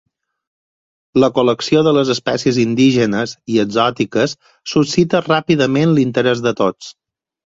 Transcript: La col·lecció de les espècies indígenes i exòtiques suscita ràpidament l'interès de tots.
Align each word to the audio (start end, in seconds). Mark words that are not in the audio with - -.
La 1.23 1.27
col·lecció 1.33 1.83
de 1.87 1.91
les 1.97 2.09
espècies 2.13 2.57
indígenes 2.63 3.33
i 3.55 3.59
exòtiques 3.65 4.33
suscita 4.73 5.21
ràpidament 5.27 5.93
l'interès 5.99 6.43
de 6.47 6.55
tots. 6.63 6.89